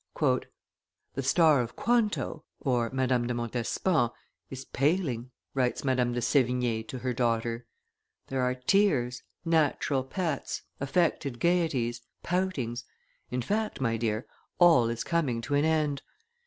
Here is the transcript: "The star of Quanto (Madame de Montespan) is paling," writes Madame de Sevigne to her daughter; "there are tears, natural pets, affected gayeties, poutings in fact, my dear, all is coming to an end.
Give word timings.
"The 0.17 1.21
star 1.21 1.61
of 1.61 1.75
Quanto 1.75 2.43
(Madame 2.65 3.27
de 3.27 3.35
Montespan) 3.35 4.09
is 4.49 4.65
paling," 4.65 5.29
writes 5.53 5.83
Madame 5.83 6.11
de 6.13 6.21
Sevigne 6.23 6.81
to 6.87 6.97
her 6.97 7.13
daughter; 7.13 7.67
"there 8.25 8.41
are 8.41 8.55
tears, 8.55 9.21
natural 9.45 10.03
pets, 10.03 10.63
affected 10.79 11.39
gayeties, 11.39 12.01
poutings 12.23 12.83
in 13.29 13.43
fact, 13.43 13.79
my 13.79 13.95
dear, 13.95 14.25
all 14.57 14.89
is 14.89 15.03
coming 15.03 15.39
to 15.41 15.53
an 15.53 15.65
end. 15.65 16.01